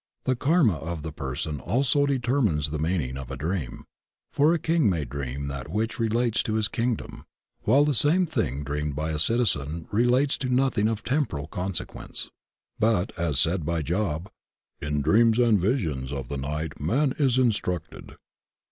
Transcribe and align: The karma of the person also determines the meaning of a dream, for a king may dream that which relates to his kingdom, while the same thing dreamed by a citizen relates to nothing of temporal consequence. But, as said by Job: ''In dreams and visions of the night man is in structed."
The 0.23 0.35
karma 0.35 0.77
of 0.77 1.03
the 1.03 1.11
person 1.11 1.59
also 1.59 2.07
determines 2.07 2.71
the 2.71 2.79
meaning 2.79 3.17
of 3.19 3.29
a 3.29 3.37
dream, 3.37 3.83
for 4.33 4.51
a 4.51 4.57
king 4.57 4.89
may 4.89 5.05
dream 5.05 5.45
that 5.45 5.69
which 5.69 5.99
relates 5.99 6.41
to 6.41 6.55
his 6.55 6.67
kingdom, 6.67 7.23
while 7.65 7.85
the 7.85 7.93
same 7.93 8.25
thing 8.25 8.63
dreamed 8.63 8.95
by 8.95 9.11
a 9.11 9.19
citizen 9.19 9.87
relates 9.91 10.39
to 10.39 10.49
nothing 10.49 10.87
of 10.87 11.03
temporal 11.03 11.45
consequence. 11.45 12.31
But, 12.79 13.13
as 13.15 13.39
said 13.39 13.63
by 13.63 13.83
Job: 13.83 14.31
''In 14.81 15.03
dreams 15.03 15.37
and 15.37 15.59
visions 15.59 16.11
of 16.11 16.29
the 16.29 16.37
night 16.37 16.79
man 16.81 17.13
is 17.19 17.37
in 17.37 17.51
structed." 17.51 18.15